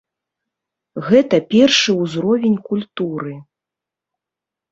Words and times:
Гэта 1.09 1.35
першы 1.51 1.91
ўзровень 2.03 2.57
культуры. 2.71 3.35